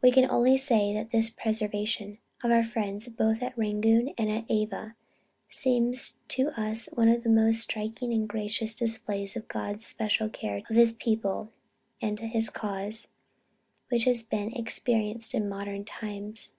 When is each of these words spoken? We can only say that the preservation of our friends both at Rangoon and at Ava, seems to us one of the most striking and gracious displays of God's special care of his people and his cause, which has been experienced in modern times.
We 0.00 0.12
can 0.12 0.30
only 0.30 0.56
say 0.56 0.94
that 0.94 1.10
the 1.10 1.28
preservation 1.36 2.18
of 2.44 2.52
our 2.52 2.62
friends 2.62 3.08
both 3.08 3.42
at 3.42 3.58
Rangoon 3.58 4.14
and 4.16 4.30
at 4.30 4.44
Ava, 4.48 4.94
seems 5.48 6.20
to 6.28 6.50
us 6.50 6.88
one 6.92 7.08
of 7.08 7.24
the 7.24 7.28
most 7.28 7.62
striking 7.62 8.12
and 8.12 8.28
gracious 8.28 8.72
displays 8.76 9.34
of 9.34 9.48
God's 9.48 9.84
special 9.84 10.28
care 10.28 10.58
of 10.70 10.76
his 10.76 10.92
people 10.92 11.50
and 12.00 12.20
his 12.20 12.50
cause, 12.50 13.08
which 13.88 14.04
has 14.04 14.22
been 14.22 14.52
experienced 14.52 15.34
in 15.34 15.48
modern 15.48 15.84
times. 15.84 16.52